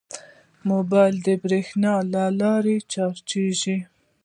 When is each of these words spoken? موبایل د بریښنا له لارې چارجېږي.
موبایل 0.69 1.15
د 1.27 1.29
بریښنا 1.43 1.93
له 2.13 2.23
لارې 2.41 2.75
چارجېږي. 2.93 3.77